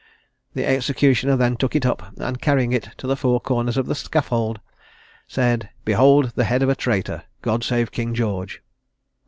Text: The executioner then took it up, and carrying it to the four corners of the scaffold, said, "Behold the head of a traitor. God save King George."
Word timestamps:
The 0.55 0.65
executioner 0.67 1.35
then 1.35 1.55
took 1.57 1.75
it 1.75 1.85
up, 1.85 2.17
and 2.17 2.41
carrying 2.41 2.71
it 2.71 2.89
to 2.97 3.05
the 3.05 3.15
four 3.15 3.39
corners 3.39 3.77
of 3.77 3.85
the 3.85 3.93
scaffold, 3.93 4.59
said, 5.27 5.69
"Behold 5.85 6.31
the 6.33 6.45
head 6.45 6.63
of 6.63 6.69
a 6.69 6.75
traitor. 6.75 7.25
God 7.43 7.63
save 7.63 7.91
King 7.91 8.15
George." 8.15 8.63